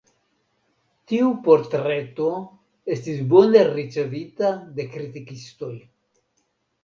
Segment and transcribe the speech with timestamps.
[1.11, 2.29] Tiu portreto
[2.95, 5.71] estis bone ricevita de kritikistoj.